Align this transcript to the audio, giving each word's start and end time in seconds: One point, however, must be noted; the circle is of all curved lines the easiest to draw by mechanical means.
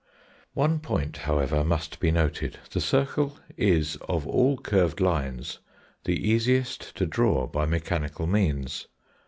One 0.55 0.79
point, 0.79 1.15
however, 1.17 1.63
must 1.63 1.99
be 1.99 2.09
noted; 2.09 2.57
the 2.71 2.81
circle 2.81 3.37
is 3.55 3.97
of 4.09 4.25
all 4.25 4.57
curved 4.57 4.99
lines 4.99 5.59
the 6.05 6.27
easiest 6.27 6.95
to 6.97 7.05
draw 7.05 7.45
by 7.45 7.67
mechanical 7.67 8.25
means. 8.25 8.87